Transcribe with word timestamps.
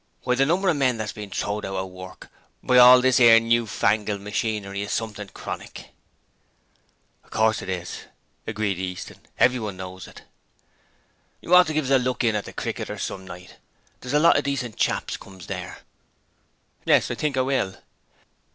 Why, 0.23 0.33
the 0.33 0.47
number 0.47 0.67
of 0.67 0.77
men 0.77 0.97
what's 0.97 1.11
been 1.11 1.29
throwed 1.29 1.63
out 1.63 1.75
of 1.75 1.89
work 1.91 2.31
by 2.63 2.79
all 2.79 3.01
this 3.01 3.19
'ere 3.19 3.39
new 3.39 3.67
fangled 3.67 4.19
machinery 4.21 4.81
is 4.81 4.91
something 4.91 5.27
chronic!' 5.27 5.91
'Of 7.23 7.29
course,' 7.29 8.05
agreed 8.47 8.79
Easton, 8.79 9.19
'everyone 9.37 9.77
knows 9.77 10.07
it.' 10.07 10.23
'You 11.39 11.53
ought 11.53 11.67
to 11.67 11.73
give 11.73 11.85
us 11.85 11.91
a 11.91 11.99
look 11.99 12.23
in 12.23 12.35
at 12.35 12.45
the 12.45 12.51
"Cricketers" 12.53 13.03
some 13.03 13.25
night. 13.27 13.57
There's 13.99 14.13
a 14.15 14.19
lot 14.19 14.37
of 14.37 14.43
decent 14.43 14.75
chaps 14.75 15.17
comes 15.17 15.45
there.' 15.45 15.81
'Yes, 16.83 17.11
I 17.11 17.13
think 17.13 17.37
I 17.37 17.41
will.' 17.41 17.77